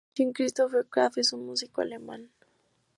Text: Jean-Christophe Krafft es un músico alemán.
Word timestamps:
Jean-Christophe 0.15 0.87
Krafft 0.89 1.19
es 1.19 1.31
un 1.31 1.45
músico 1.45 1.79
alemán. 1.81 2.31